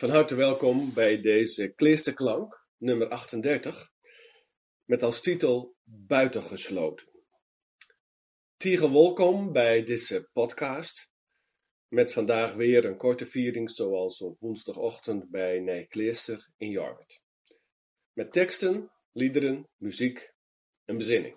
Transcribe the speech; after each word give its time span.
Van 0.00 0.10
harte 0.10 0.34
welkom 0.34 0.94
bij 0.94 1.20
deze 1.20 1.68
Kleesterklank, 1.68 2.66
nummer 2.76 3.08
38, 3.08 3.90
met 4.84 5.02
als 5.02 5.20
titel 5.20 5.76
Buitengesloten. 5.84 7.08
Tiege 8.56 8.92
welkom 8.92 9.52
bij 9.52 9.84
deze 9.84 10.28
podcast, 10.32 11.12
met 11.88 12.12
vandaag 12.12 12.54
weer 12.54 12.84
een 12.84 12.96
korte 12.96 13.26
viering 13.26 13.70
zoals 13.70 14.20
op 14.20 14.40
woensdagochtend 14.40 15.30
bij 15.30 15.60
Nijkleester 15.60 16.50
in 16.56 16.70
Jorwert. 16.70 17.22
Met 18.12 18.32
teksten, 18.32 18.90
liederen, 19.12 19.68
muziek 19.76 20.32
en 20.84 20.96
bezinning. 20.96 21.36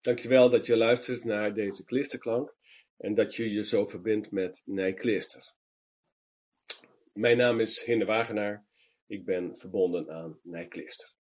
Dankjewel 0.00 0.50
dat 0.50 0.66
je 0.66 0.76
luistert 0.76 1.24
naar 1.24 1.54
deze 1.54 1.84
Kleesterklank 1.84 2.54
en 2.96 3.14
dat 3.14 3.34
je 3.36 3.52
je 3.52 3.64
zo 3.64 3.86
verbindt 3.86 4.30
met 4.30 4.62
Nijkleester. 4.64 5.54
Mijn 7.14 7.36
naam 7.36 7.60
is 7.60 7.84
Hinde 7.84 8.04
Wagenaar. 8.04 8.66
Ik 9.06 9.24
ben 9.24 9.58
verbonden 9.58 10.10
aan 10.10 10.40
Nijklister. 10.42 11.12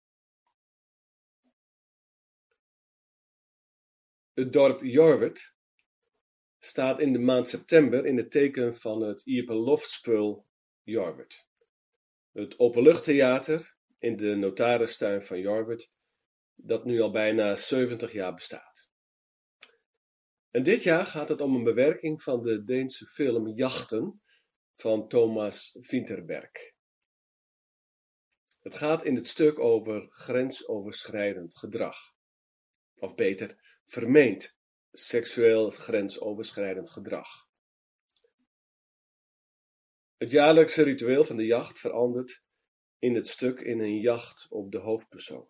Het 4.33 4.53
dorp 4.53 4.81
Jorwert 4.83 5.55
staat 6.59 6.99
in 6.99 7.13
de 7.13 7.19
maand 7.19 7.49
september 7.49 8.05
in 8.05 8.17
het 8.17 8.31
teken 8.31 8.75
van 8.75 9.01
het 9.01 9.21
Ieperloftspul 9.25 10.47
Jorwert. 10.83 11.47
Het 12.31 12.59
openluchttheater 12.59 13.75
in 13.99 14.17
de 14.17 14.35
notaristuin 14.35 15.25
van 15.25 15.39
Jorwert, 15.39 15.91
dat 16.55 16.85
nu 16.85 17.01
al 17.01 17.11
bijna 17.11 17.55
70 17.55 18.11
jaar 18.11 18.33
bestaat. 18.33 18.91
En 20.49 20.63
dit 20.63 20.83
jaar 20.83 21.05
gaat 21.05 21.29
het 21.29 21.41
om 21.41 21.55
een 21.55 21.63
bewerking 21.63 22.23
van 22.23 22.43
de 22.43 22.63
Deense 22.63 23.05
film 23.05 23.47
Jachten 23.47 24.21
van 24.83 25.07
Thomas 25.07 25.77
Vinterberg. 25.79 26.51
Het 28.61 28.75
gaat 28.75 29.05
in 29.05 29.15
het 29.15 29.27
stuk 29.27 29.59
over 29.59 30.07
grensoverschrijdend 30.09 31.57
gedrag. 31.57 31.97
Of 32.95 33.15
beter, 33.15 33.79
vermeend 33.85 34.57
seksueel 34.91 35.69
grensoverschrijdend 35.69 36.89
gedrag. 36.89 37.27
Het 40.17 40.31
jaarlijkse 40.31 40.83
ritueel 40.83 41.23
van 41.23 41.37
de 41.37 41.45
jacht 41.45 41.79
verandert 41.79 42.43
in 42.99 43.15
het 43.15 43.27
stuk 43.27 43.59
in 43.59 43.79
een 43.79 43.99
jacht 43.99 44.47
op 44.49 44.71
de 44.71 44.79
hoofdpersoon, 44.79 45.49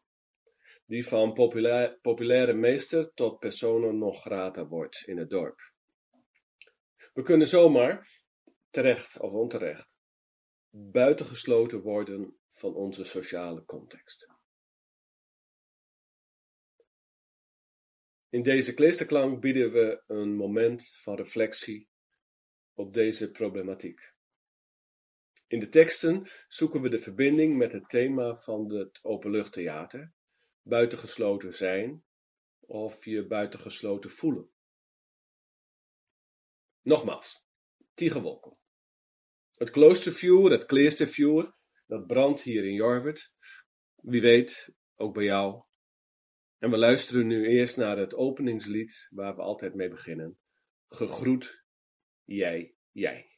die 0.85 1.07
van 1.07 1.33
populaire 2.01 2.53
meester 2.53 3.13
tot 3.13 3.39
persona 3.39 3.91
non 3.91 4.17
grata 4.17 4.67
wordt 4.67 5.03
in 5.05 5.17
het 5.17 5.29
dorp. 5.29 5.71
We 7.13 7.21
kunnen 7.21 7.47
zomaar 7.47 8.21
terecht 8.73 9.19
of 9.19 9.31
onterecht, 9.31 9.89
buitengesloten 10.69 11.81
worden 11.81 12.37
van 12.49 12.75
onze 12.75 13.03
sociale 13.03 13.65
context. 13.65 14.27
In 18.29 18.43
deze 18.43 18.73
kleesterklank 18.73 19.41
bieden 19.41 19.71
we 19.71 20.03
een 20.07 20.35
moment 20.35 20.95
van 20.95 21.15
reflectie 21.15 21.89
op 22.73 22.93
deze 22.93 23.31
problematiek. 23.31 24.13
In 25.47 25.59
de 25.59 25.69
teksten 25.69 26.29
zoeken 26.47 26.81
we 26.81 26.89
de 26.89 26.99
verbinding 26.99 27.57
met 27.57 27.71
het 27.71 27.89
thema 27.89 28.37
van 28.37 28.73
het 28.73 28.99
openluchttheater, 29.03 30.13
buitengesloten 30.61 31.53
zijn 31.53 32.03
of 32.59 33.05
je 33.05 33.27
buitengesloten 33.27 34.11
voelen. 34.11 34.49
Nogmaals, 36.81 37.43
Tigerwolken. 37.93 38.62
Het 39.55 39.69
kloostervuur, 39.69 40.51
het 40.51 40.65
kleestervuur, 40.65 41.55
dat 41.87 42.07
brandt 42.07 42.41
hier 42.41 42.65
in 42.65 42.73
Jorwert. 42.73 43.33
Wie 43.95 44.21
weet, 44.21 44.73
ook 44.95 45.13
bij 45.13 45.23
jou. 45.23 45.63
En 46.57 46.71
we 46.71 46.77
luisteren 46.77 47.27
nu 47.27 47.47
eerst 47.47 47.77
naar 47.77 47.97
het 47.97 48.13
openingslied 48.13 49.07
waar 49.09 49.35
we 49.35 49.41
altijd 49.41 49.75
mee 49.75 49.89
beginnen. 49.89 50.37
Gegroet, 50.87 51.63
jij, 52.23 52.75
jij. 52.91 53.32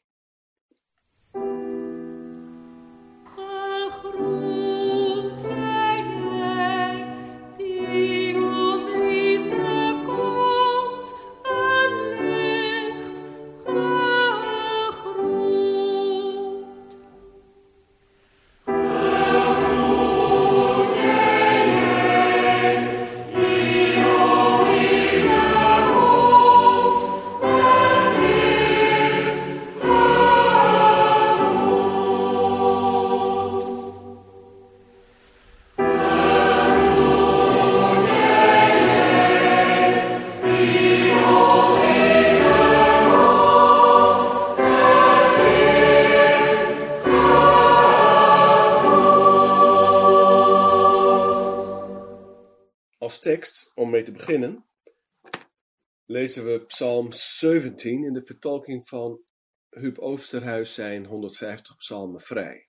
Beginnen, 54.16 54.66
lezen 56.04 56.44
we 56.44 56.64
Psalm 56.64 57.12
17 57.12 58.04
in 58.04 58.12
de 58.12 58.22
vertolking 58.22 58.88
van 58.88 59.20
Huub 59.70 59.98
Oosterhuis 59.98 60.74
zijn 60.74 61.04
150 61.04 61.76
psalmen 61.76 62.20
vrij. 62.20 62.68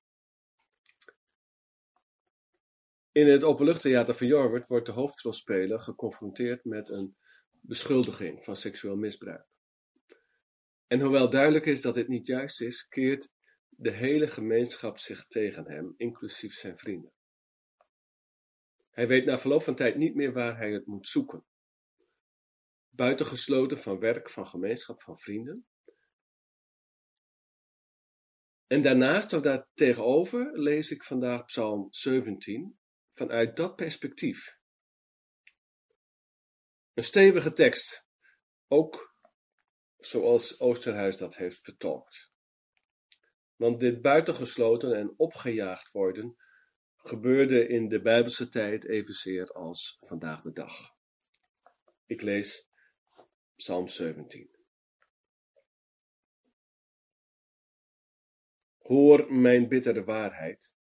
In 3.12 3.28
het 3.28 3.44
openluchttheater 3.44 4.16
van 4.16 4.28
Jorwert 4.28 4.68
wordt 4.68 4.86
de 4.86 4.92
hoofdrolspeler 4.92 5.80
geconfronteerd 5.80 6.66
met 6.66 6.90
een 6.90 7.18
beschuldiging 7.62 8.44
van 8.44 8.56
seksueel 8.56 8.96
misbruik. 8.96 9.46
En 10.88 11.00
hoewel 11.00 11.30
duidelijk 11.30 11.66
is 11.66 11.82
dat 11.82 11.96
dit 11.96 12.08
niet 12.08 12.28
juist 12.28 12.62
is, 12.62 12.88
keert 12.88 13.30
de 13.70 13.92
hele 13.92 14.28
gemeenschap 14.28 14.98
zich 14.98 15.28
tegen 15.28 15.66
hem, 15.66 15.94
inclusief 15.98 16.54
zijn 16.54 16.78
vrienden. 16.78 17.12
Hij 18.98 19.08
weet 19.08 19.26
na 19.26 19.38
verloop 19.38 19.64
van 19.64 19.76
tijd 19.76 19.96
niet 19.96 20.16
meer 20.16 20.34
waar 20.34 20.58
hij 20.58 20.72
het 20.72 20.86
moet 20.86 21.08
zoeken. 21.08 21.46
Buitengesloten 22.90 23.78
van 23.78 24.00
werk, 24.00 24.30
van 24.30 24.48
gemeenschap, 24.48 25.02
van 25.02 25.20
vrienden. 25.20 25.68
En 28.68 28.82
daarnaast 28.82 29.34
of 29.34 29.42
daar 29.42 29.68
tegenover 29.74 30.60
lees 30.60 30.92
ik 30.92 31.04
vandaag 31.04 31.46
Psalm 31.46 31.88
17 31.90 32.80
vanuit 33.14 33.58
dat 33.58 33.76
perspectief. 33.76 34.58
Een 36.94 37.04
stevige 37.04 37.54
tekst, 37.54 38.08
ook 38.68 39.16
zoals 39.98 40.60
Oosterhuis 40.60 41.18
dat 41.18 41.36
heeft 41.36 41.60
vertolkt. 41.62 42.32
Want 43.56 43.80
dit 43.80 44.02
buitengesloten 44.02 44.94
en 44.94 45.14
opgejaagd 45.18 45.92
worden 45.92 46.38
gebeurde 47.08 47.68
in 47.68 47.88
de 47.88 48.02
Bijbelse 48.02 48.50
tijd 48.50 48.86
evenzeer 48.86 49.52
als 49.52 49.98
vandaag 50.00 50.42
de 50.42 50.52
dag. 50.52 50.96
Ik 52.06 52.22
lees 52.22 52.70
Psalm 53.56 53.88
17. 53.88 54.50
Hoor 58.78 59.34
mijn 59.34 59.68
bittere 59.68 60.04
waarheid. 60.04 60.76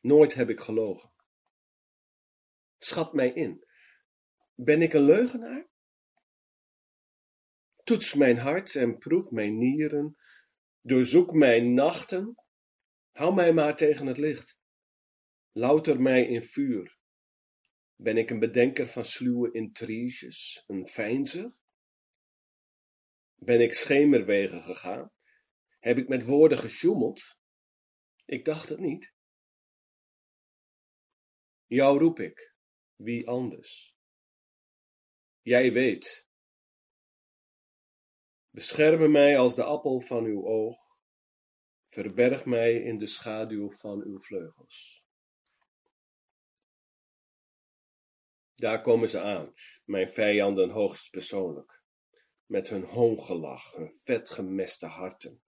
Nooit 0.00 0.34
heb 0.34 0.48
ik 0.48 0.60
gelogen. 0.60 1.12
Schat 2.78 3.12
mij 3.12 3.32
in. 3.32 3.66
Ben 4.54 4.82
ik 4.82 4.92
een 4.92 5.04
leugenaar? 5.04 5.68
Toets 7.84 8.14
mijn 8.14 8.38
hart 8.38 8.74
en 8.74 8.98
proef 8.98 9.30
mijn 9.30 9.58
nieren. 9.58 10.16
Doorzoek 10.80 11.32
mijn 11.32 11.74
nachten. 11.74 12.34
Hou 13.10 13.34
mij 13.34 13.52
maar 13.52 13.76
tegen 13.76 14.06
het 14.06 14.18
licht. 14.18 14.59
Louter 15.52 16.00
mij 16.00 16.26
in 16.26 16.42
vuur. 16.42 16.98
Ben 17.96 18.16
ik 18.16 18.30
een 18.30 18.38
bedenker 18.38 18.88
van 18.88 19.04
sluwe 19.04 19.52
intriges, 19.52 20.64
een 20.66 20.88
veinzer? 20.88 21.54
Ben 23.34 23.60
ik 23.60 23.72
schemerwegen 23.72 24.62
gegaan? 24.62 25.12
Heb 25.78 25.98
ik 25.98 26.08
met 26.08 26.24
woorden 26.24 26.58
gesjoemeld? 26.58 27.38
Ik 28.24 28.44
dacht 28.44 28.68
het 28.68 28.78
niet. 28.78 29.12
Jou 31.66 31.98
roep 31.98 32.18
ik, 32.18 32.54
wie 32.94 33.28
anders? 33.28 33.96
Jij 35.40 35.72
weet. 35.72 36.28
Bescherme 38.50 39.08
mij 39.08 39.38
als 39.38 39.54
de 39.54 39.64
appel 39.64 40.00
van 40.00 40.24
uw 40.24 40.46
oog. 40.46 40.78
Verberg 41.88 42.44
mij 42.44 42.74
in 42.74 42.98
de 42.98 43.06
schaduw 43.06 43.70
van 43.70 44.02
uw 44.02 44.20
vleugels. 44.20 44.99
Daar 48.60 48.82
komen 48.82 49.08
ze 49.08 49.20
aan, 49.20 49.54
mijn 49.84 50.10
vijanden 50.10 50.70
hoogst 50.70 51.10
persoonlijk, 51.10 51.82
met 52.46 52.68
hun 52.68 52.84
hoongelach, 52.84 53.72
hun 53.74 53.92
vetgemeste 54.04 54.86
harten, 54.86 55.42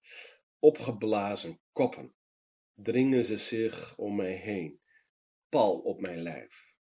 opgeblazen 0.59 1.61
koppen, 1.73 2.15
dringen 2.75 3.25
ze 3.25 3.37
zich 3.37 3.99
om 3.99 4.17
mij 4.17 4.35
heen, 4.35 4.81
pal 5.49 5.79
op 5.79 6.01
mijn 6.01 6.23
lijf. 6.23 6.75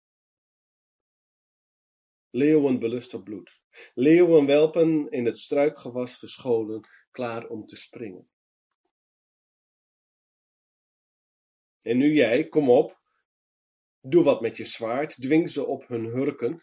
Leeuwen 2.30 2.80
belust 2.80 3.14
op 3.14 3.24
bloed, 3.24 3.62
leeuwenwelpen 3.94 5.10
in 5.10 5.26
het 5.26 5.40
struikgewas 5.40 6.18
verscholen, 6.18 6.88
klaar 7.12 7.48
om 7.48 7.66
te 7.66 7.76
springen. 7.76 8.30
En 11.82 11.98
nu 11.98 12.14
jij, 12.14 12.48
kom 12.48 12.70
op, 12.70 13.01
doe 14.02 14.24
wat 14.24 14.42
met 14.42 14.58
je 14.58 14.66
zwaard, 14.66 15.22
dwing 15.22 15.50
ze 15.50 15.66
op 15.66 15.88
hun 15.88 16.06
hurken, 16.06 16.62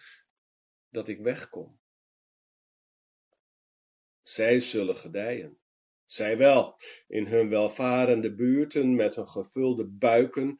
dat 0.89 1.09
ik 1.09 1.21
wegkom. 1.21 1.81
Zij 4.23 4.61
zullen 4.61 4.97
gedijen, 4.97 5.61
zij 6.05 6.37
wel, 6.37 6.79
in 7.07 7.27
hun 7.27 7.49
welvarende 7.49 8.35
buurten 8.35 8.95
met 8.95 9.15
hun 9.15 9.29
gevulde 9.29 9.87
buiken, 9.87 10.59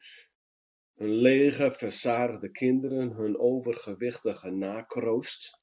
hun 0.93 1.11
lege, 1.11 1.71
verzadigde 1.71 2.51
kinderen, 2.51 3.11
hun 3.11 3.37
overgewichtige 3.37 4.49
nakroost. 4.49 5.61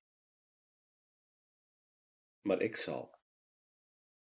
Maar 2.41 2.61
ik 2.61 2.77
zal, 2.77 3.19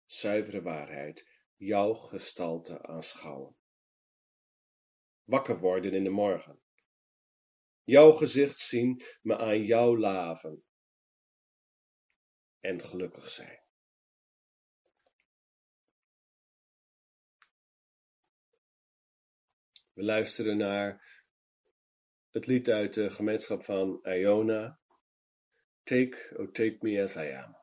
zuivere 0.06 0.62
waarheid, 0.62 1.29
jouw 1.56 1.94
gestalte 1.94 2.83
aanschouwen 2.83 3.59
wakker 5.31 5.59
worden 5.59 5.93
in 5.93 6.05
de 6.05 6.11
morgen. 6.11 6.59
Jouw 7.85 8.12
gezicht 8.12 8.59
zien, 8.59 9.03
me 9.23 9.37
aan 9.37 9.65
jou 9.65 9.99
laven. 9.99 10.65
En 12.61 12.81
gelukkig 12.81 13.31
zijn. 13.31 13.61
We 19.93 20.03
luisteren 20.03 20.56
naar 20.56 21.09
het 22.31 22.47
lied 22.47 22.71
uit 22.71 22.94
de 22.94 23.11
gemeenschap 23.11 23.65
van 23.65 24.00
Iona. 24.03 24.81
Take, 25.83 26.37
oh 26.37 26.53
take 26.53 26.76
me 26.81 27.03
as 27.03 27.17
I 27.17 27.31
am. 27.33 27.60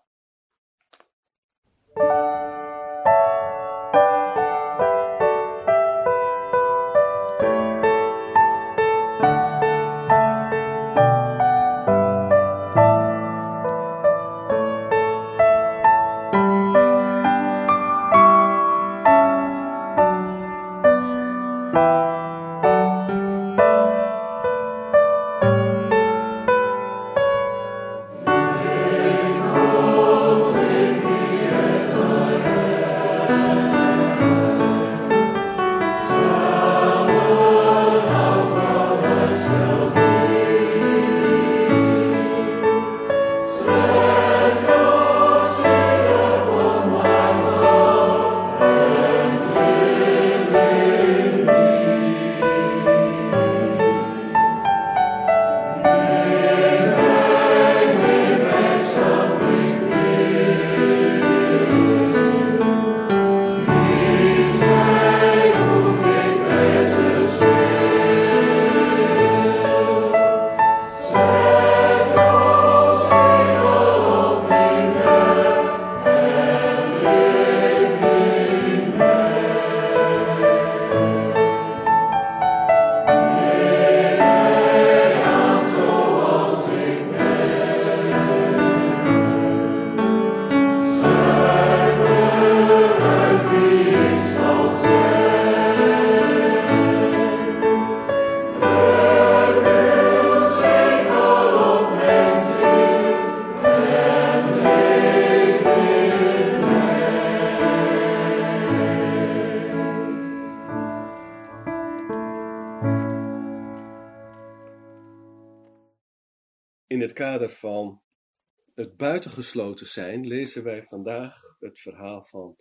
Buitengesloten 119.18 119.88
zijn 119.88 120.28
lezen 120.28 120.64
wij 120.64 120.84
vandaag 120.84 121.36
het 121.60 121.80
verhaal 121.80 122.24
van 122.24 122.58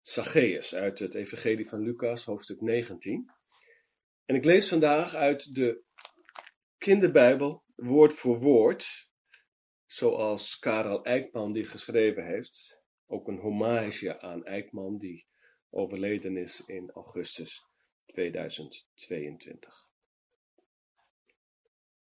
Zacchaeus 0.00 0.74
uit 0.74 0.98
het 0.98 1.14
Evangelie 1.14 1.68
van 1.68 1.80
Lucas, 1.80 2.24
hoofdstuk 2.24 2.60
19. 2.60 3.30
En 4.24 4.34
ik 4.34 4.44
lees 4.44 4.68
vandaag 4.68 5.14
uit 5.14 5.54
de 5.54 5.82
kinderbijbel, 6.78 7.64
woord 7.74 8.12
voor 8.12 8.38
woord, 8.38 9.08
zoals 9.86 10.58
Karel 10.58 11.04
Eijkman 11.04 11.52
die 11.52 11.64
geschreven 11.64 12.26
heeft. 12.26 12.80
Ook 13.06 13.28
een 13.28 13.38
hommage 13.38 14.20
aan 14.20 14.44
Eijkman 14.44 14.98
die 14.98 15.26
overleden 15.70 16.36
is 16.36 16.62
in 16.66 16.90
augustus 16.90 17.66
2022. 18.06 19.86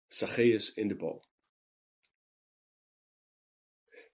Zacchaeus 0.07 0.73
in 0.73 0.87
de 0.87 0.95
boom. 0.95 1.26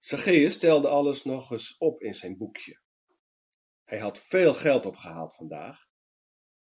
Zacchaeus 0.04 0.58
telde 0.58 0.88
alles 0.88 1.24
nog 1.24 1.52
eens 1.52 1.78
op 1.78 2.02
in 2.02 2.14
zijn 2.14 2.38
boekje. 2.38 2.80
Hij 3.84 4.00
had 4.00 4.20
veel 4.20 4.54
geld 4.54 4.86
opgehaald 4.86 5.36
vandaag. 5.36 5.86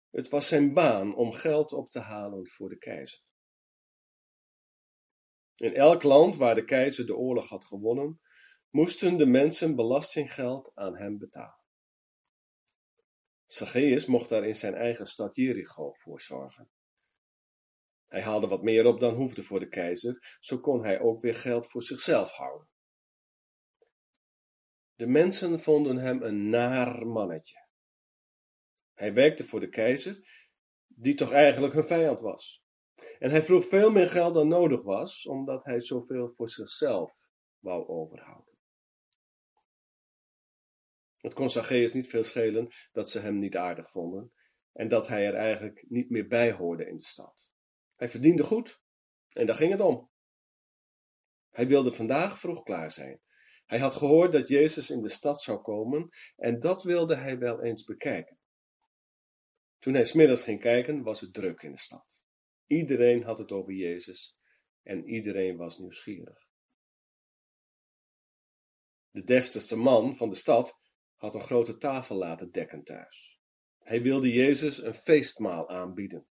Het 0.10 0.30
was 0.30 0.48
zijn 0.48 0.74
baan 0.74 1.16
om 1.16 1.32
geld 1.32 1.74
op 1.74 1.90
te 1.90 2.00
halen 2.00 2.48
voor 2.48 2.70
de 2.70 2.78
keizer. 2.78 3.22
In 5.56 5.74
elk 5.76 6.04
land 6.04 6.36
waar 6.36 6.56
de 6.56 6.64
keizer 6.64 7.06
de 7.06 7.16
oorlog 7.16 7.50
had 7.50 7.66
gewonnen, 7.66 8.22
moesten 8.70 9.18
de 9.18 9.26
mensen 9.26 9.76
belastinggeld 9.76 10.72
aan 10.74 10.98
hem 10.98 11.18
betalen. 11.18 11.64
Zacchaeus 13.46 14.06
mocht 14.06 14.30
daar 14.30 14.48
in 14.48 14.56
zijn 14.56 14.74
eigen 14.74 15.08
stad 15.08 15.36
Jericho 15.36 15.94
voor 15.94 16.22
zorgen. 16.22 16.70
Hij 18.08 18.22
haalde 18.22 18.48
wat 18.48 18.64
meer 18.64 18.86
op 18.86 19.00
dan 19.00 19.16
hoefde 19.16 19.44
voor 19.44 19.60
de 19.60 19.70
keizer, 19.70 20.38
zo 20.40 20.60
kon 20.60 20.84
hij 20.84 21.00
ook 21.00 21.22
weer 21.22 21.36
geld 21.36 21.72
voor 21.72 21.84
zichzelf 21.84 22.32
houden. 22.32 22.72
De 24.96 25.08
mensen 25.08 25.60
vonden 25.60 25.98
hem 25.98 26.22
een 26.22 26.50
naar 26.50 27.08
mannetje. 27.08 27.68
Hij 28.94 29.14
werkte 29.14 29.44
voor 29.44 29.60
de 29.60 29.70
keizer, 29.70 30.28
die 30.88 31.16
toch 31.16 31.32
eigenlijk 31.32 31.74
hun 31.74 31.88
vijand 31.88 32.22
was. 32.22 32.64
En 33.20 33.30
hij 33.30 33.44
vroeg 33.44 33.66
veel 33.66 33.92
meer 33.92 34.08
geld 34.08 34.34
dan 34.34 34.48
nodig 34.48 34.84
was, 34.84 35.26
omdat 35.26 35.64
hij 35.64 35.82
zoveel 35.82 36.34
voor 36.36 36.50
zichzelf 36.50 37.14
wou 37.60 37.88
overhouden. 37.88 38.54
Het 41.18 41.34
kon 41.34 41.50
Zacchaeus 41.50 41.94
niet 41.94 42.10
veel 42.10 42.24
schelen 42.24 42.74
dat 42.92 43.10
ze 43.10 43.20
hem 43.20 43.40
niet 43.40 43.58
aardig 43.58 43.92
vonden 43.92 44.34
en 44.74 44.90
dat 44.90 45.08
hij 45.08 45.26
er 45.26 45.36
eigenlijk 45.36 45.86
niet 45.90 46.10
meer 46.10 46.28
bij 46.28 46.52
hoorde 46.52 46.86
in 46.86 46.98
de 46.98 47.04
stad. 47.04 47.52
Hij 47.96 48.10
verdiende 48.10 48.44
goed 48.44 48.82
en 49.30 49.46
daar 49.46 49.56
ging 49.56 49.72
het 49.72 49.82
om. 49.82 50.10
Hij 51.50 51.68
wilde 51.68 51.92
vandaag 51.92 52.40
vroeg 52.40 52.64
klaar 52.64 52.92
zijn 52.92 53.22
hij 53.74 53.82
had 53.82 53.94
gehoord 53.94 54.32
dat 54.32 54.48
Jezus 54.48 54.90
in 54.90 55.02
de 55.02 55.10
stad 55.10 55.42
zou 55.42 55.62
komen 55.62 56.10
en 56.36 56.60
dat 56.60 56.84
wilde 56.84 57.16
hij 57.16 57.38
wel 57.38 57.62
eens 57.62 57.84
bekijken. 57.84 58.38
Toen 59.80 59.94
hij 59.94 60.06
smiddags 60.06 60.44
ging 60.44 60.60
kijken, 60.60 61.04
was 61.04 61.22
het 61.22 61.34
druk 61.34 61.62
in 61.62 61.72
de 61.72 61.80
stad. 61.80 62.22
Iedereen 62.68 63.24
had 63.24 63.38
het 63.38 63.52
over 63.52 63.74
Jezus 63.74 64.38
en 64.84 65.08
iedereen 65.08 65.58
was 65.58 65.78
nieuwsgierig. 65.78 66.48
De 69.12 69.24
deftigste 69.24 69.78
man 69.78 70.16
van 70.16 70.30
de 70.30 70.36
stad 70.36 70.80
had 71.16 71.36
een 71.36 71.42
grote 71.42 71.78
tafel 71.78 72.16
laten 72.16 72.52
dekken 72.52 72.84
thuis. 72.84 73.40
Hij 73.80 74.02
wilde 74.02 74.30
Jezus 74.30 74.82
een 74.82 74.96
feestmaal 74.96 75.70
aanbieden. 75.70 76.28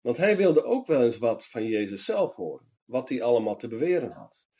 Want 0.00 0.16
hij 0.16 0.36
wilde 0.36 0.64
ook 0.64 0.86
wel 0.86 1.04
eens 1.04 1.18
wat 1.18 1.46
van 1.46 1.66
Jezus 1.66 2.04
zelf 2.04 2.34
horen, 2.34 2.72
wat 2.84 3.08
hij 3.08 3.22
allemaal 3.22 3.56
te 3.56 3.68
beweren 3.68 4.10
had. 4.10 4.50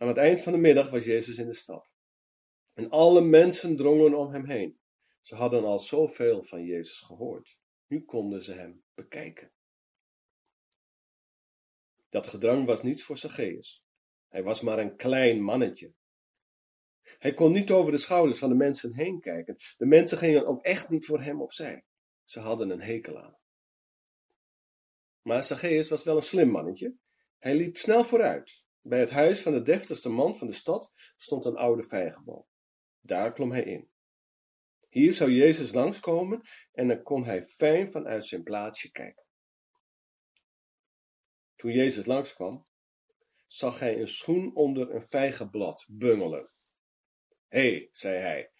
Aan 0.00 0.08
het 0.08 0.16
eind 0.16 0.42
van 0.42 0.52
de 0.52 0.58
middag 0.58 0.90
was 0.90 1.04
Jezus 1.04 1.38
in 1.38 1.46
de 1.46 1.54
stad. 1.54 1.90
En 2.74 2.90
alle 2.90 3.20
mensen 3.20 3.76
drongen 3.76 4.14
om 4.14 4.32
hem 4.32 4.44
heen. 4.44 4.80
Ze 5.22 5.34
hadden 5.34 5.64
al 5.64 5.78
zoveel 5.78 6.42
van 6.42 6.64
Jezus 6.64 7.00
gehoord. 7.00 7.58
Nu 7.86 8.04
konden 8.04 8.42
ze 8.42 8.54
hem 8.54 8.84
bekijken. 8.94 9.52
Dat 12.08 12.26
gedrang 12.26 12.66
was 12.66 12.82
niets 12.82 13.04
voor 13.04 13.16
Zacchaeus. 13.16 13.84
Hij 14.28 14.42
was 14.42 14.60
maar 14.60 14.78
een 14.78 14.96
klein 14.96 15.42
mannetje. 15.42 15.92
Hij 17.02 17.34
kon 17.34 17.52
niet 17.52 17.70
over 17.70 17.90
de 17.90 17.98
schouders 17.98 18.38
van 18.38 18.48
de 18.48 18.54
mensen 18.54 18.94
heen 18.94 19.20
kijken. 19.20 19.56
De 19.76 19.86
mensen 19.86 20.18
gingen 20.18 20.46
ook 20.46 20.62
echt 20.62 20.88
niet 20.88 21.06
voor 21.06 21.22
hem 21.22 21.42
opzij. 21.42 21.84
Ze 22.24 22.40
hadden 22.40 22.70
een 22.70 22.82
hekel 22.82 23.18
aan. 23.18 23.38
Maar 25.22 25.44
Zacchaeus 25.44 25.88
was 25.88 26.04
wel 26.04 26.16
een 26.16 26.22
slim 26.22 26.48
mannetje. 26.48 26.94
Hij 27.38 27.56
liep 27.56 27.76
snel 27.76 28.04
vooruit. 28.04 28.68
Bij 28.82 29.00
het 29.00 29.10
huis 29.10 29.42
van 29.42 29.52
de 29.52 29.62
deftigste 29.62 30.10
man 30.10 30.36
van 30.36 30.46
de 30.46 30.52
stad 30.52 30.92
stond 31.16 31.44
een 31.44 31.56
oude 31.56 31.84
vijgenboom. 31.84 32.46
Daar 33.00 33.32
klom 33.32 33.52
hij 33.52 33.62
in. 33.62 33.90
Hier 34.88 35.12
zou 35.12 35.30
Jezus 35.30 35.72
langskomen 35.72 36.42
en 36.72 36.88
dan 36.88 37.02
kon 37.02 37.24
hij 37.24 37.46
fijn 37.46 37.90
vanuit 37.90 38.26
zijn 38.26 38.42
plaatsje 38.42 38.90
kijken. 38.90 39.24
Toen 41.56 41.72
Jezus 41.72 42.06
langskwam, 42.06 42.66
zag 43.46 43.78
hij 43.78 44.00
een 44.00 44.08
schoen 44.08 44.54
onder 44.54 44.94
een 44.94 45.06
vijgenblad 45.06 45.86
bungelen. 45.88 46.50
Hé, 47.48 47.70
hey, 47.70 47.88
zei 47.92 48.18
hij, 48.18 48.52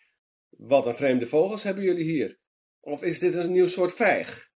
wat 0.49 0.87
een 0.87 0.95
vreemde 0.95 1.27
vogels 1.27 1.63
hebben 1.63 1.85
jullie 1.85 2.05
hier. 2.05 2.39
Of 2.81 3.03
is 3.03 3.19
dit 3.19 3.35
een 3.35 3.53
nieuw 3.53 3.67
soort 3.67 3.95
vijg? 3.95 4.53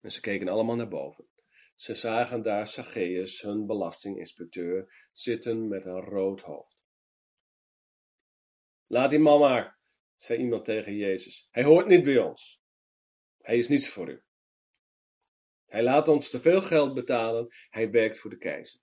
En 0.00 0.12
ze 0.12 0.20
keken 0.20 0.48
allemaal 0.48 0.76
naar 0.76 0.88
boven. 0.88 1.28
Ze 1.76 1.94
zagen 1.94 2.42
daar 2.42 2.68
Zacchaeus, 2.68 3.40
hun 3.40 3.66
belastinginspecteur, 3.66 5.08
zitten 5.12 5.68
met 5.68 5.84
een 5.84 6.00
rood 6.00 6.40
hoofd. 6.40 6.76
Laat 8.86 9.10
die 9.10 9.18
man 9.18 9.40
maar, 9.40 9.78
zei 10.16 10.38
iemand 10.38 10.64
tegen 10.64 10.96
Jezus. 10.96 11.48
Hij 11.50 11.64
hoort 11.64 11.86
niet 11.86 12.04
bij 12.04 12.18
ons. 12.18 12.62
Hij 13.38 13.58
is 13.58 13.68
niets 13.68 13.88
voor 13.88 14.08
u. 14.08 14.22
Hij 15.66 15.82
laat 15.82 16.08
ons 16.08 16.30
te 16.30 16.40
veel 16.40 16.60
geld 16.60 16.94
betalen. 16.94 17.48
Hij 17.70 17.90
werkt 17.90 18.18
voor 18.18 18.30
de 18.30 18.38
keizer. 18.38 18.80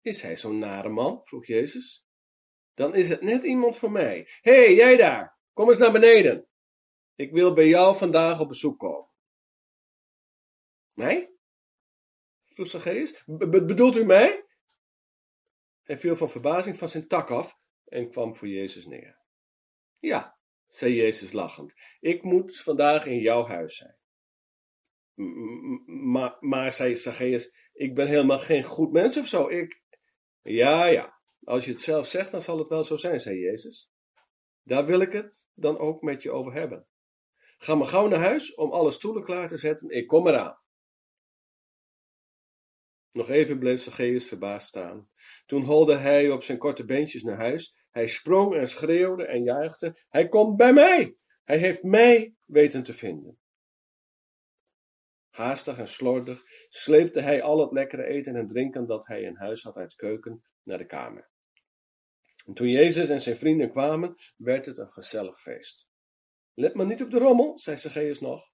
Is 0.00 0.22
hij 0.22 0.36
zo'n 0.36 0.58
nare 0.58 0.88
man? 0.88 1.20
vroeg 1.24 1.46
Jezus. 1.46 2.06
Dan 2.74 2.94
is 2.94 3.08
het 3.08 3.20
net 3.20 3.42
iemand 3.42 3.76
voor 3.76 3.90
mij. 3.90 4.28
Hé, 4.40 4.64
hey, 4.64 4.74
jij 4.74 4.96
daar, 4.96 5.38
kom 5.52 5.68
eens 5.68 5.78
naar 5.78 5.92
beneden. 5.92 6.48
Ik 7.14 7.32
wil 7.32 7.54
bij 7.54 7.68
jou 7.68 7.96
vandaag 7.96 8.40
op 8.40 8.48
bezoek 8.48 8.78
komen. 8.78 9.11
Mij? 11.02 11.32
vroeg 12.44 12.68
Zacchaeus. 12.68 13.22
Bedoelt 13.26 13.96
u 13.96 14.04
mij? 14.04 14.44
Hij 15.82 15.96
viel 15.96 16.16
van 16.16 16.30
verbazing 16.30 16.78
van 16.78 16.88
zijn 16.88 17.08
tak 17.08 17.30
af 17.30 17.58
en 17.84 18.10
kwam 18.10 18.36
voor 18.36 18.48
Jezus 18.48 18.86
neer. 18.86 19.18
Ja, 19.98 20.38
zei 20.68 20.94
Jezus 20.94 21.32
lachend, 21.32 21.74
ik 22.00 22.22
moet 22.22 22.60
vandaag 22.60 23.06
in 23.06 23.18
jouw 23.18 23.46
huis 23.46 23.76
zijn. 23.76 23.96
Maar, 25.86 26.36
maar, 26.40 26.70
zei 26.70 26.96
Zacchaeus, 26.96 27.54
ik 27.72 27.94
ben 27.94 28.06
helemaal 28.06 28.38
geen 28.38 28.62
goed 28.62 28.92
mens 28.92 29.18
of 29.18 29.26
zo. 29.26 29.48
Ik... 29.48 29.82
Ja, 30.42 30.84
ja, 30.84 31.20
als 31.44 31.64
je 31.64 31.70
het 31.70 31.80
zelf 31.80 32.06
zegt, 32.06 32.30
dan 32.30 32.42
zal 32.42 32.58
het 32.58 32.68
wel 32.68 32.84
zo 32.84 32.96
zijn, 32.96 33.20
zei 33.20 33.38
Jezus. 33.38 33.90
Daar 34.62 34.86
wil 34.86 35.00
ik 35.00 35.12
het 35.12 35.48
dan 35.54 35.78
ook 35.78 36.02
met 36.02 36.22
je 36.22 36.30
over 36.30 36.52
hebben. 36.52 36.86
Ga 37.58 37.74
maar 37.74 37.86
gauw 37.86 38.08
naar 38.08 38.20
huis 38.20 38.54
om 38.54 38.72
alle 38.72 38.90
stoelen 38.90 39.24
klaar 39.24 39.48
te 39.48 39.58
zetten. 39.58 39.90
Ik 39.90 40.06
kom 40.06 40.26
eraan. 40.26 40.61
Nog 43.12 43.28
even 43.28 43.58
bleef 43.58 43.82
Zacchaeus 43.82 44.28
verbaasd 44.28 44.68
staan. 44.68 45.08
Toen 45.46 45.64
holde 45.64 45.96
hij 45.96 46.30
op 46.30 46.42
zijn 46.42 46.58
korte 46.58 46.84
beentjes 46.84 47.22
naar 47.22 47.36
huis. 47.36 47.76
Hij 47.90 48.06
sprong 48.06 48.54
en 48.54 48.66
schreeuwde 48.66 49.26
en 49.26 49.42
juichte. 49.42 50.04
Hij 50.08 50.28
komt 50.28 50.56
bij 50.56 50.72
mij! 50.72 51.16
Hij 51.44 51.58
heeft 51.58 51.82
mij 51.82 52.34
weten 52.44 52.82
te 52.82 52.92
vinden. 52.92 53.38
Haastig 55.30 55.78
en 55.78 55.88
slordig 55.88 56.42
sleepte 56.68 57.20
hij 57.20 57.42
al 57.42 57.60
het 57.60 57.72
lekkere 57.72 58.04
eten 58.04 58.36
en 58.36 58.48
drinken 58.48 58.86
dat 58.86 59.06
hij 59.06 59.22
in 59.22 59.36
huis 59.36 59.62
had 59.62 59.76
uit 59.76 59.90
de 59.90 59.96
keuken 59.96 60.44
naar 60.62 60.78
de 60.78 60.86
kamer. 60.86 61.30
En 62.46 62.54
toen 62.54 62.68
Jezus 62.68 63.08
en 63.08 63.20
zijn 63.20 63.36
vrienden 63.36 63.70
kwamen, 63.70 64.14
werd 64.36 64.66
het 64.66 64.78
een 64.78 64.92
gezellig 64.92 65.40
feest. 65.40 65.86
Let 66.54 66.74
maar 66.74 66.86
niet 66.86 67.02
op 67.02 67.10
de 67.10 67.18
rommel, 67.18 67.58
zei 67.58 67.76
Zacchaeus 67.76 68.20
nog. 68.20 68.50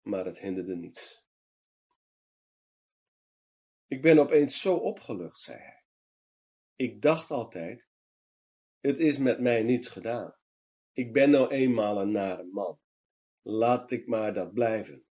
Maar 0.00 0.24
het 0.24 0.40
hinderde 0.40 0.76
niets. 0.76 1.27
Ik 3.88 4.02
ben 4.02 4.18
opeens 4.18 4.60
zo 4.60 4.76
opgelucht, 4.76 5.40
zei 5.40 5.58
hij. 5.58 5.84
Ik 6.76 7.02
dacht 7.02 7.30
altijd, 7.30 7.86
het 8.80 8.98
is 8.98 9.18
met 9.18 9.40
mij 9.40 9.62
niets 9.62 9.88
gedaan. 9.88 10.34
Ik 10.92 11.12
ben 11.12 11.30
nou 11.30 11.48
eenmaal 11.50 12.00
een 12.00 12.10
nare 12.10 12.44
man. 12.44 12.80
Laat 13.42 13.90
ik 13.90 14.06
maar 14.06 14.34
dat 14.34 14.52
blijven. 14.52 15.06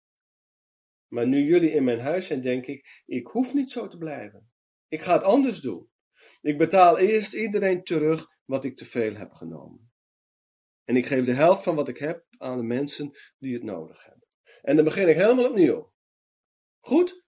Maar 1.07 1.27
nu 1.27 1.43
jullie 1.43 1.71
in 1.71 1.83
mijn 1.83 1.99
huis 1.99 2.27
zijn, 2.27 2.41
denk 2.41 2.65
ik, 2.65 3.03
ik 3.05 3.27
hoef 3.27 3.53
niet 3.53 3.71
zo 3.71 3.87
te 3.87 3.97
blijven. 3.97 4.51
Ik 4.87 5.01
ga 5.01 5.13
het 5.13 5.23
anders 5.23 5.59
doen. 5.59 5.89
Ik 6.41 6.57
betaal 6.57 6.97
eerst 6.97 7.33
iedereen 7.33 7.83
terug 7.83 8.27
wat 8.45 8.65
ik 8.65 8.77
te 8.77 8.85
veel 8.85 9.15
heb 9.15 9.31
genomen. 9.31 9.91
En 10.83 10.95
ik 10.95 11.05
geef 11.05 11.25
de 11.25 11.33
helft 11.33 11.63
van 11.63 11.75
wat 11.75 11.87
ik 11.87 11.97
heb 11.97 12.25
aan 12.37 12.57
de 12.57 12.63
mensen 12.63 13.11
die 13.37 13.53
het 13.53 13.63
nodig 13.63 14.03
hebben. 14.03 14.27
En 14.61 14.75
dan 14.75 14.85
begin 14.85 15.09
ik 15.09 15.15
helemaal 15.15 15.49
opnieuw. 15.49 15.93
Goed? 16.79 17.22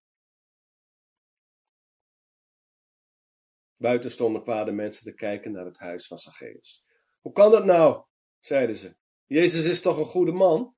Buiten 3.86 4.12
stonden 4.12 4.44
kwade 4.44 4.72
mensen 4.72 5.04
te 5.04 5.14
kijken 5.14 5.52
naar 5.52 5.66
het 5.66 5.78
huis 5.78 6.08
van 6.08 6.18
Zacchaeus. 6.18 6.86
Hoe 7.22 7.32
kan 7.32 7.52
dat 7.52 7.66
nou? 7.66 8.06
zeiden 8.40 8.76
ze. 8.76 8.96
Jezus 9.26 9.66
is 9.66 9.82
toch 9.82 9.98
een 9.98 10.06
goede 10.06 10.32
man? 10.32 10.76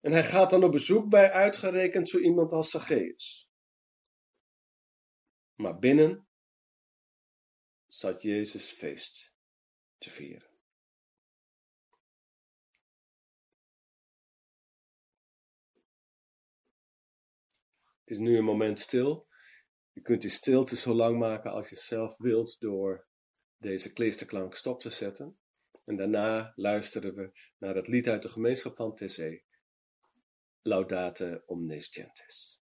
En 0.00 0.12
hij 0.12 0.24
gaat 0.24 0.50
dan 0.50 0.64
op 0.64 0.72
bezoek 0.72 1.08
bij 1.08 1.32
uitgerekend 1.32 2.08
zo 2.08 2.18
iemand 2.18 2.52
als 2.52 2.70
Zacchaeus. 2.70 3.50
Maar 5.54 5.78
binnen 5.78 6.28
zat 7.86 8.22
Jezus 8.22 8.70
feest 8.70 9.32
te 9.98 10.10
vieren. 10.10 10.50
Het 18.00 18.10
is 18.10 18.18
nu 18.18 18.36
een 18.36 18.44
moment 18.44 18.80
stil 18.80 19.32
je 19.94 20.00
kunt 20.00 20.20
die 20.20 20.30
stilte 20.30 20.76
zo 20.76 20.94
lang 20.94 21.18
maken 21.18 21.52
als 21.52 21.68
je 21.68 21.76
zelf 21.76 22.16
wilt 22.16 22.60
door 22.60 23.06
deze 23.56 23.92
kleesterklank 23.92 24.54
stop 24.54 24.80
te 24.80 24.90
zetten. 24.90 25.38
En 25.84 25.96
daarna 25.96 26.52
luisteren 26.56 27.14
we 27.14 27.30
naar 27.58 27.74
het 27.74 27.88
lied 27.88 28.08
uit 28.08 28.22
de 28.22 28.28
gemeenschap 28.28 28.76
van 28.76 28.94
Tessé, 28.94 29.42
Laudate 30.62 31.42
omnes 31.46 31.88
gentes. 31.90 32.63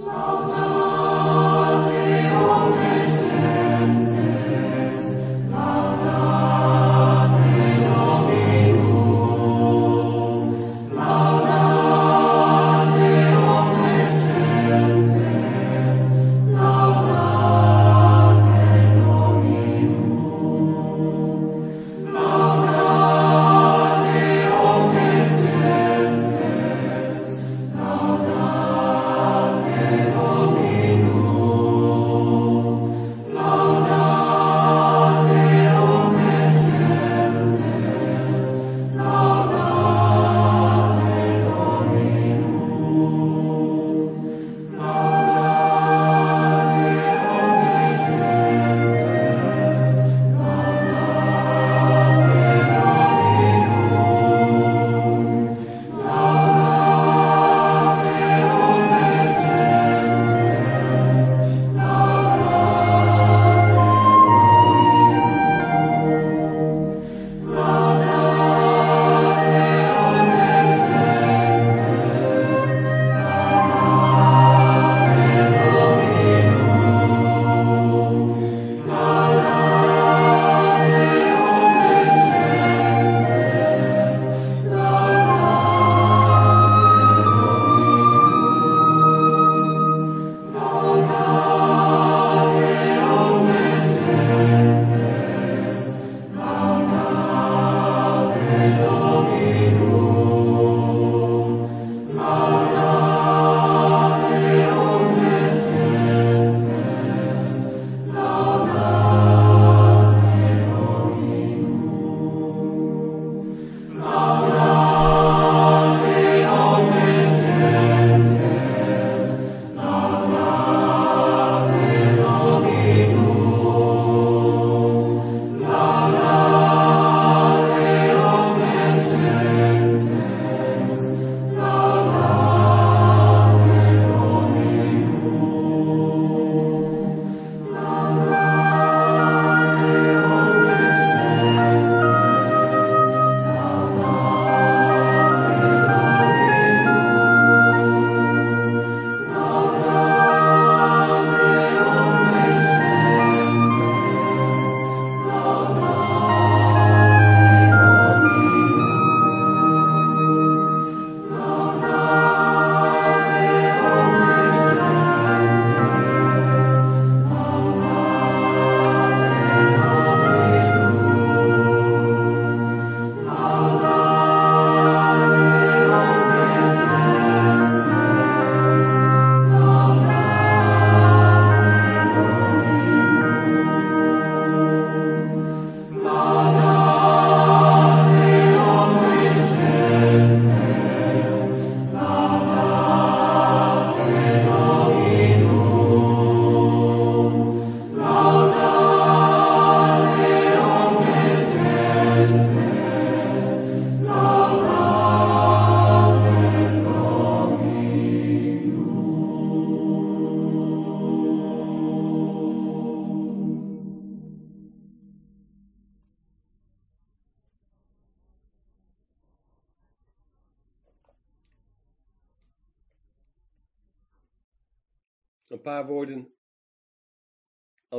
Love 0.00 0.59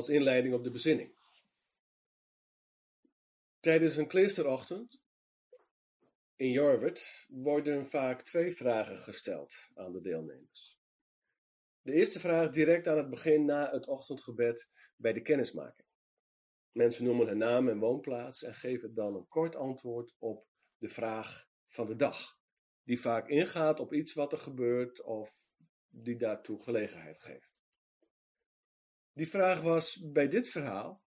als 0.01 0.09
inleiding 0.09 0.53
op 0.53 0.63
de 0.63 0.71
bezinning. 0.71 1.13
Tijdens 3.59 3.95
een 3.95 4.07
kleesterochtend 4.07 4.99
in 6.35 6.51
Jorwert 6.51 7.25
worden 7.29 7.89
vaak 7.89 8.21
twee 8.21 8.55
vragen 8.55 8.97
gesteld 8.97 9.71
aan 9.73 9.91
de 9.91 10.01
deelnemers. 10.01 10.79
De 11.81 11.93
eerste 11.93 12.19
vraag 12.19 12.49
direct 12.49 12.87
aan 12.87 12.97
het 12.97 13.09
begin 13.09 13.45
na 13.45 13.71
het 13.71 13.87
ochtendgebed 13.87 14.69
bij 14.95 15.13
de 15.13 15.21
kennismaking. 15.21 15.87
Mensen 16.71 17.05
noemen 17.05 17.27
hun 17.27 17.37
naam 17.37 17.69
en 17.69 17.79
woonplaats 17.79 18.43
en 18.43 18.55
geven 18.55 18.93
dan 18.93 19.15
een 19.15 19.27
kort 19.27 19.55
antwoord 19.55 20.15
op 20.17 20.47
de 20.77 20.89
vraag 20.89 21.47
van 21.67 21.87
de 21.87 21.95
dag, 21.95 22.39
die 22.83 23.01
vaak 23.01 23.27
ingaat 23.27 23.79
op 23.79 23.93
iets 23.93 24.13
wat 24.13 24.31
er 24.31 24.37
gebeurt 24.37 25.01
of 25.01 25.49
die 25.89 26.17
daartoe 26.17 26.63
gelegenheid 26.63 27.21
geeft. 27.21 27.50
Die 29.13 29.27
vraag 29.27 29.61
was 29.61 30.11
bij 30.11 30.27
dit 30.27 30.49
verhaal: 30.49 31.03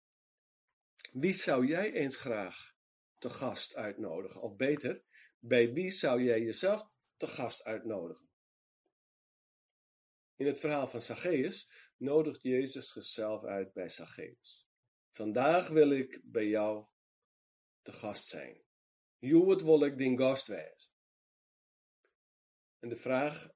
wie 1.12 1.32
zou 1.32 1.66
jij 1.66 1.92
eens 1.92 2.16
graag 2.16 2.74
te 3.18 3.30
gast 3.30 3.74
uitnodigen? 3.76 4.42
Of 4.42 4.56
beter, 4.56 5.02
bij 5.38 5.72
wie 5.72 5.90
zou 5.90 6.22
jij 6.22 6.40
jezelf 6.40 6.90
te 7.16 7.26
gast 7.26 7.64
uitnodigen? 7.64 8.30
In 10.36 10.46
het 10.46 10.60
verhaal 10.60 10.88
van 10.88 11.02
Zacchaeus 11.02 11.70
nodigt 11.96 12.42
Jezus 12.42 12.90
zichzelf 12.90 13.44
uit 13.44 13.72
bij 13.72 13.88
Zacchaeus. 13.88 14.66
Vandaag 15.10 15.68
wil 15.68 15.90
ik 15.90 16.20
bij 16.22 16.46
jou 16.46 16.86
te 17.82 17.92
gast 17.92 18.26
zijn. 18.26 18.62
Joet 19.18 19.62
wil 19.62 19.84
ik 19.84 19.98
din 19.98 20.18
gast 20.18 20.46
wezen. 20.46 20.90
En 22.78 22.88
de 22.88 22.96
vraag 22.96 23.48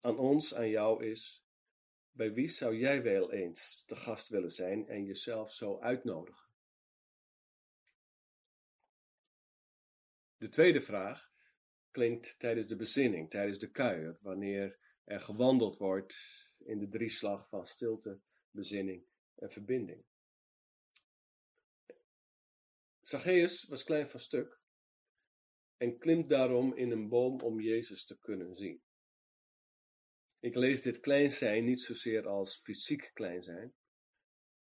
aan 0.00 0.18
ons, 0.18 0.54
aan 0.54 0.68
jou 0.68 1.04
is: 1.04 1.44
bij 2.12 2.32
wie 2.32 2.48
zou 2.48 2.76
jij 2.76 3.02
wel 3.02 3.32
eens 3.32 3.84
te 3.86 3.96
gast 3.96 4.28
willen 4.28 4.50
zijn 4.50 4.88
en 4.88 5.04
jezelf 5.04 5.52
zo 5.52 5.80
uitnodigen? 5.80 6.48
De 10.36 10.48
tweede 10.48 10.80
vraag 10.80 11.32
klinkt 11.90 12.38
tijdens 12.38 12.66
de 12.66 12.76
bezinning, 12.76 13.30
tijdens 13.30 13.58
de 13.58 13.70
kuier, 13.70 14.18
wanneer 14.20 14.78
er 15.04 15.20
gewandeld 15.20 15.78
wordt 15.78 16.14
in 16.58 16.78
de 16.78 16.88
drieslag 16.88 17.48
van 17.48 17.66
stilte, 17.66 18.20
bezinning 18.50 19.04
en 19.34 19.50
verbinding. 19.50 20.04
Zacchaeus 23.00 23.64
was 23.64 23.84
klein 23.84 24.08
van 24.08 24.20
stuk 24.20 24.58
en 25.76 25.98
klimt 25.98 26.28
daarom 26.28 26.74
in 26.74 26.90
een 26.90 27.08
boom 27.08 27.40
om 27.40 27.60
Jezus 27.60 28.04
te 28.04 28.18
kunnen 28.18 28.56
zien. 28.56 28.82
Ik 30.40 30.54
lees 30.54 30.82
dit 30.82 31.00
klein 31.00 31.30
zijn 31.30 31.64
niet 31.64 31.80
zozeer 31.80 32.26
als 32.26 32.56
fysiek 32.56 33.10
klein 33.14 33.42
zijn, 33.42 33.74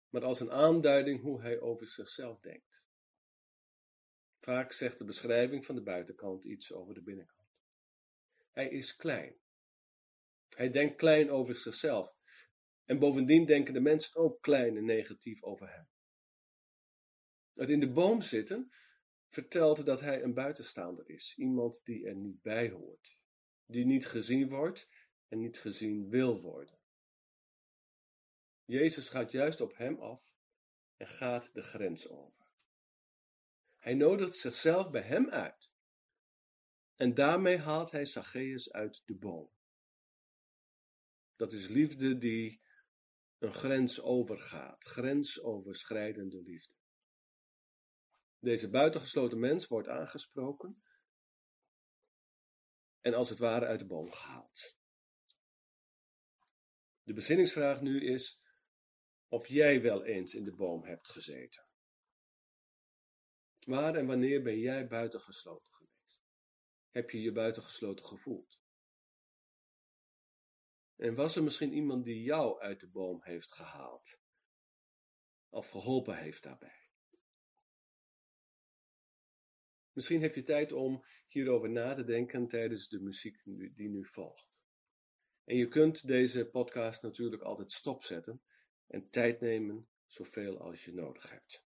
maar 0.09 0.25
als 0.25 0.41
een 0.41 0.51
aanduiding 0.51 1.21
hoe 1.21 1.41
hij 1.41 1.61
over 1.61 1.87
zichzelf 1.87 2.41
denkt. 2.41 2.89
Vaak 4.41 4.73
zegt 4.73 4.99
de 4.99 5.05
beschrijving 5.05 5.67
van 5.67 5.75
de 5.75 5.83
buitenkant 5.83 6.45
iets 6.45 6.73
over 6.73 6.95
de 6.95 7.03
binnenkant. 7.03 7.49
Hij 8.51 8.69
is 8.69 8.97
klein. 8.97 9.37
Hij 10.49 10.71
denkt 10.71 10.97
klein 10.97 11.31
over 11.31 11.57
zichzelf. 11.57 12.17
En 12.85 12.99
bovendien 12.99 13.47
denken 13.47 13.75
de 13.75 13.81
mensen 13.81 14.21
ook 14.21 14.43
klein 14.43 14.77
en 14.77 14.85
negatief 14.85 15.43
over 15.43 15.73
hem. 15.73 15.89
Het 17.55 17.69
in 17.69 17.81
de 17.81 17.93
boom 17.93 18.21
zitten 18.21 18.71
vertelt 19.29 19.87
dat 19.87 20.01
hij 20.01 20.23
een 20.23 20.35
buitenstaander 20.35 21.09
is, 21.09 21.35
iemand 21.37 21.81
die 21.85 22.07
er 22.07 22.15
niet 22.15 22.43
bij 22.43 22.71
hoort, 22.71 23.17
die 23.67 23.85
niet 23.85 24.07
gezien 24.07 24.49
wordt 24.49 24.89
en 25.29 25.39
niet 25.39 25.59
gezien 25.59 26.09
wil 26.09 26.41
worden. 26.41 26.79
Jezus 28.65 29.09
gaat 29.09 29.33
juist 29.33 29.61
op 29.61 29.77
hem 29.77 30.01
af 30.01 30.35
en 30.97 31.09
gaat 31.09 31.55
de 31.55 31.63
grens 31.63 32.09
over. 32.09 32.47
Hij 33.77 33.95
nodigt 33.95 34.35
zichzelf 34.35 34.91
bij 34.91 35.03
hem 35.03 35.31
uit. 35.31 35.71
En 36.97 37.15
daarmee 37.15 37.59
haalt 37.59 37.91
hij 37.91 38.05
Zacchaeus 38.05 38.73
uit 38.73 39.03
de 39.05 39.15
boom. 39.15 39.53
Dat 41.37 41.53
is 41.53 41.69
liefde 41.69 42.19
die 42.19 42.63
een 43.39 43.55
grens 43.55 44.01
overgaat, 44.01 44.85
grensoverschrijdende 44.85 46.43
liefde. 46.43 46.75
Deze 48.39 48.71
buitengesloten 48.71 49.39
mens 49.39 49.67
wordt 49.67 49.89
aangesproken 49.89 50.83
en 53.01 53.15
als 53.15 53.31
het 53.31 53.39
ware 53.39 53.67
uit 53.67 53.79
de 53.79 53.87
boom 53.87 54.13
gehaald. 54.13 54.78
De 57.09 57.15
bezinningsvraag 57.15 57.81
nu 57.81 58.01
is 58.01 58.43
of 59.29 59.47
jij 59.47 59.83
wel 59.83 60.05
eens 60.05 60.35
in 60.35 60.45
de 60.45 60.55
boom 60.55 60.85
hebt 60.85 61.09
gezeten. 61.09 61.67
Waar 63.59 63.95
en 63.95 64.07
wanneer 64.07 64.43
ben 64.43 64.59
jij 64.59 64.87
buitengesloten 64.87 65.73
geweest? 65.73 66.25
Heb 66.91 67.11
je 67.11 67.21
je 67.21 67.33
buitengesloten 67.33 68.05
gevoeld? 68.05 68.61
En 70.97 71.15
was 71.15 71.37
er 71.37 71.43
misschien 71.43 71.73
iemand 71.73 72.05
die 72.05 72.23
jou 72.23 72.61
uit 72.61 72.81
de 72.81 72.89
boom 72.89 73.23
heeft 73.23 73.53
gehaald? 73.53 74.21
Of 75.49 75.71
geholpen 75.71 76.19
heeft 76.19 76.43
daarbij? 76.43 76.91
Misschien 79.93 80.23
heb 80.23 80.35
je 80.35 80.43
tijd 80.43 80.73
om 80.73 81.05
hierover 81.29 81.71
na 81.71 81.95
te 81.95 82.05
denken 82.05 82.49
tijdens 82.49 82.89
de 82.89 83.01
muziek 83.01 83.43
die 83.75 83.89
nu 83.89 84.07
volgt. 84.07 84.58
En 85.49 85.57
je 85.57 85.69
kunt 85.69 86.07
deze 86.07 86.47
podcast 86.47 87.03
natuurlijk 87.03 87.43
altijd 87.43 87.73
stopzetten 87.73 88.43
en 88.87 89.11
tijd 89.11 89.41
nemen 89.41 89.89
zoveel 90.07 90.59
als 90.59 90.85
je 90.85 90.95
nodig 90.95 91.31
hebt. 91.31 91.65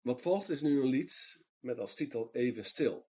Wat 0.00 0.22
volgt 0.22 0.48
is 0.48 0.62
nu 0.62 0.80
een 0.80 0.88
lied 0.88 1.40
met 1.58 1.78
als 1.78 1.94
titel 1.94 2.28
Even 2.32 2.64
Stil. 2.64 3.08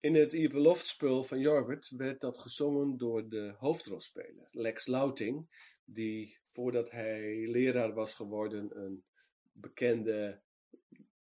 In 0.00 0.14
het 0.14 0.32
Ieperloftspul 0.32 1.22
van 1.22 1.38
Jorwert 1.38 1.90
werd 1.90 2.20
dat 2.20 2.38
gezongen 2.38 2.96
door 2.96 3.28
de 3.28 3.54
hoofdrolspeler, 3.58 4.48
Lex 4.50 4.86
Louting, 4.86 5.48
die 5.84 6.38
voordat 6.46 6.90
hij 6.90 7.48
leraar 7.48 7.94
was 7.94 8.14
geworden 8.14 8.78
een 8.78 9.04
bekende 9.52 10.42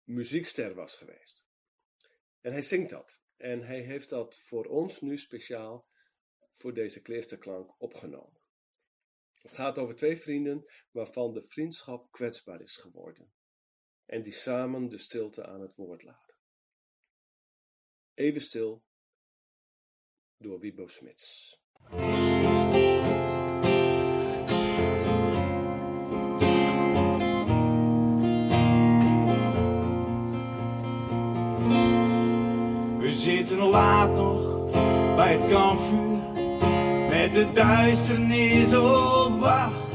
muziekster 0.04 0.74
was 0.76 0.96
geweest. 0.96 1.49
En 2.42 2.52
hij 2.52 2.62
zingt 2.62 2.90
dat. 2.90 3.22
En 3.38 3.64
hij 3.64 3.82
heeft 3.82 4.10
dat 4.10 4.36
voor 4.36 4.66
ons 4.66 5.02
nu 5.02 5.18
speciaal 5.18 5.88
voor 6.54 6.74
deze 6.74 7.02
kleersterklank 7.02 7.82
opgenomen. 7.82 8.42
Het 9.42 9.56
gaat 9.56 9.78
over 9.78 9.96
twee 9.96 10.18
vrienden 10.18 10.72
waarvan 10.92 11.34
de 11.34 11.44
vriendschap 11.44 12.12
kwetsbaar 12.12 12.62
is 12.62 12.78
geworden 12.78 13.34
en 14.10 14.24
die 14.24 14.34
samen 14.34 14.90
de 14.90 14.98
stilte 14.98 15.46
aan 15.46 15.62
het 15.62 15.76
woord 15.76 16.04
laten. 16.04 16.38
Even 18.14 18.42
stil 18.42 18.84
door 20.38 20.60
Wibo 20.60 20.88
Smits. 20.88 21.58
Zitten 33.20 33.58
laat 33.58 34.16
nog 34.16 34.40
bij 35.16 35.32
het 35.32 35.52
kampvuur 35.52 36.20
met 37.10 37.34
de 37.34 37.48
duisternis 37.54 38.74
op 38.76 39.40
wacht. 39.40 39.88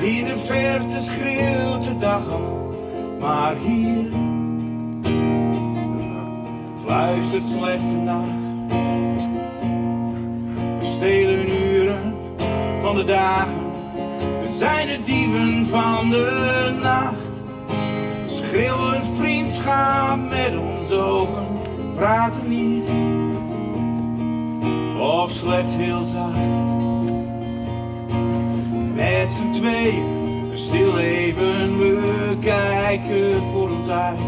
In 0.00 0.24
de 0.24 0.38
verte 0.38 1.00
schreeuwt 1.00 1.82
de 1.82 1.98
dag 1.98 2.30
al 2.30 2.56
maar 3.20 3.54
hier 3.56 4.04
fluistert 6.84 7.42
slechts 7.56 7.90
de 7.90 7.96
nacht. 7.96 8.44
We 10.78 10.94
stelen 10.96 11.50
uren 11.50 12.14
van 12.82 12.96
de 12.96 13.04
dagen, 13.04 13.58
we 14.16 14.56
zijn 14.58 14.88
de 14.88 15.02
dieven 15.04 15.66
van 15.66 16.10
de 16.10 16.78
nacht. 16.82 17.24
Schreeuwen 18.28 19.04
vriendschap 19.04 20.16
met 20.16 20.52
onze 20.56 20.94
ogen, 20.94 21.45
praten 21.96 22.48
niet, 22.48 22.88
of 24.98 25.30
slechts 25.30 25.76
heel 25.76 26.04
zacht. 26.04 26.38
Met 28.94 29.30
z'n 29.30 29.50
tweeën 29.52 30.26
Stil 30.56 30.94
leven, 30.94 31.78
we 31.78 32.36
kijken 32.40 33.42
voor 33.52 33.70
ons 33.70 33.88
uit. 33.88 34.18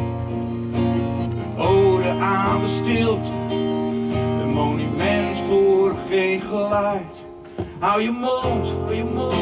Een 1.57 1.59
ode 1.59 2.09
aan 2.09 2.61
de 2.61 3.17
een 4.43 4.53
monument 4.53 5.39
voor 5.49 5.95
geen 6.09 6.41
geluid. 6.41 7.03
Hou 7.79 8.03
je 8.03 8.11
mond, 8.11 8.69
hou 8.69 8.95
je 8.95 9.05
mond, 9.05 9.35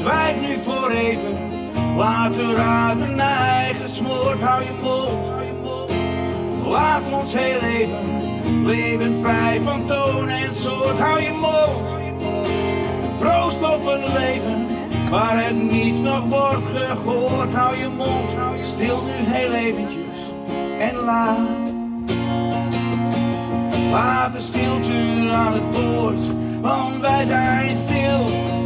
zwijg 0.00 0.40
nu 0.40 0.58
voor 0.58 0.90
even. 0.90 1.36
Laat 1.96 2.34
de 2.34 2.42
hou 2.42 2.98
je 2.98 4.02
mond, 4.02 4.40
hou 4.40 4.62
je 4.62 4.78
mond. 4.82 5.39
Laat 6.70 7.12
ons 7.12 7.34
heel 7.34 7.60
even 7.60 8.20
Leven 8.64 9.20
vrij 9.22 9.60
van 9.60 9.86
toon 9.86 10.28
en 10.28 10.54
soort, 10.54 10.98
hou 10.98 11.20
je 11.20 11.32
mond. 11.32 11.88
Proost 13.18 13.62
op 13.62 13.86
een 13.86 14.12
leven 14.12 14.66
waar 15.10 15.44
het 15.44 15.62
niets 15.62 15.98
nog 16.00 16.24
wordt 16.24 16.64
gehoord. 16.64 17.52
Hou 17.52 17.76
je 17.76 17.88
mond, 17.88 18.30
stil 18.62 19.02
nu 19.02 19.10
heel 19.12 19.52
eventjes 19.52 20.18
en 20.78 20.94
laat. 20.94 21.48
Laat 23.90 24.32
de 24.32 24.40
stilte 24.40 25.32
aan 25.32 25.52
het 25.52 25.76
woord, 25.76 26.20
want 26.60 27.00
wij 27.00 27.26
zijn 27.26 27.76
stil. 27.76 28.59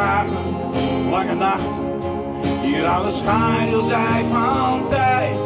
Dagen, 0.00 1.10
lange 1.10 1.34
nachten. 1.34 1.88
Hier 2.62 2.86
alle 2.86 3.10
schaduw 3.10 3.84
zij 3.84 4.24
van 4.30 4.88
tijd. 4.88 5.38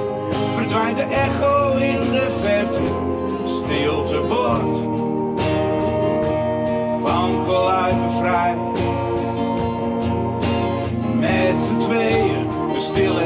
Verdwijnt 0.55 0.97
de 0.97 1.03
echo 1.03 1.77
in 1.77 2.01
de 2.11 2.27
verte. 2.43 2.83
Stilte 3.45 4.27
wordt 4.27 4.83
van 7.03 7.45
geluid 7.47 8.07
bevrijd. 8.07 8.57
Met 11.14 11.55
z'n 11.64 11.79
tweeën, 11.79 12.49
we 12.49 12.81
stil 12.81 13.19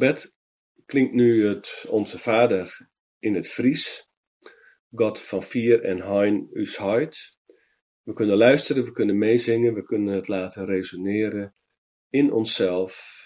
gebed 0.00 0.34
klinkt 0.86 1.12
nu 1.12 1.46
het 1.46 1.86
Onze 1.88 2.18
Vader 2.18 2.88
in 3.18 3.34
het 3.34 3.48
Fries. 3.48 4.08
God 4.94 5.20
van 5.20 5.42
vier 5.42 5.84
en 5.84 6.00
hein 6.00 6.48
us 6.52 6.76
heit. 6.76 7.36
We 8.02 8.12
kunnen 8.12 8.36
luisteren, 8.36 8.84
we 8.84 8.92
kunnen 8.92 9.18
meezingen, 9.18 9.74
we 9.74 9.82
kunnen 9.82 10.14
het 10.14 10.28
laten 10.28 10.64
resoneren 10.64 11.54
in 12.10 12.32
onszelf. 12.32 13.24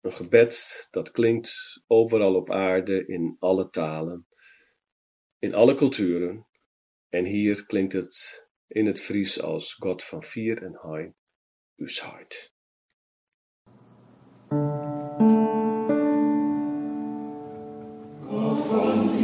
Een 0.00 0.12
gebed 0.12 0.88
dat 0.90 1.10
klinkt 1.10 1.82
overal 1.86 2.34
op 2.34 2.50
aarde, 2.50 3.06
in 3.06 3.36
alle 3.38 3.70
talen, 3.70 4.26
in 5.38 5.54
alle 5.54 5.74
culturen. 5.74 6.46
En 7.08 7.24
hier 7.24 7.66
klinkt 7.66 7.92
het 7.92 8.46
in 8.66 8.86
het 8.86 9.00
Fries 9.00 9.42
als 9.42 9.74
God 9.74 10.04
van 10.04 10.22
vier 10.22 10.62
en 10.62 10.78
hein 10.82 11.16
us 11.76 12.00
heit. 12.00 12.55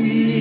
me. 0.03 0.32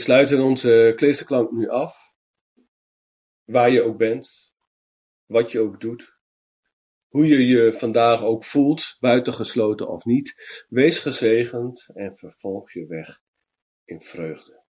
Sluiten 0.00 0.40
onze 0.40 0.92
kloosterklank 0.96 1.50
nu 1.50 1.68
af. 1.68 2.14
Waar 3.44 3.70
je 3.70 3.82
ook 3.82 3.96
bent, 3.96 4.52
wat 5.26 5.52
je 5.52 5.60
ook 5.60 5.80
doet, 5.80 6.18
hoe 7.08 7.26
je 7.26 7.46
je 7.46 7.72
vandaag 7.72 8.22
ook 8.22 8.44
voelt, 8.44 8.96
buitengesloten 9.00 9.88
of 9.88 10.04
niet, 10.04 10.34
wees 10.68 11.00
gezegend 11.00 11.88
en 11.94 12.16
vervolg 12.16 12.72
je 12.72 12.86
weg 12.86 13.22
in 13.84 14.00
vreugde. 14.00 14.62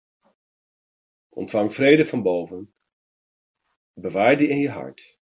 Ontvang 1.29 1.73
vrede 1.73 2.05
van 2.05 2.21
boven, 2.21 2.73
bewaar 3.93 4.37
die 4.37 4.47
in 4.47 4.59
je 4.59 4.69
hart 4.69 5.19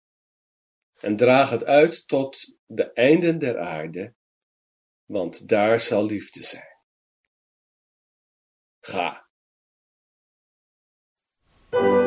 en 1.00 1.16
draag 1.16 1.50
het 1.50 1.66
uit 1.66 2.08
tot 2.08 2.58
de 2.66 2.94
einden 2.94 3.40
der 3.40 3.60
aarde, 3.60 4.16
want 5.06 5.48
daar 5.48 5.80
zal 5.80 6.06
liefde 6.06 6.44
zijn. 6.44 6.78
Ga. 8.80 9.25
you. 11.74 12.05